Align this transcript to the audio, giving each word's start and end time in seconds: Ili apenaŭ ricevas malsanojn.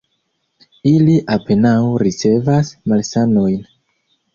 Ili 0.93 1.19
apenaŭ 1.37 1.75
ricevas 2.07 2.77
malsanojn. 2.91 3.67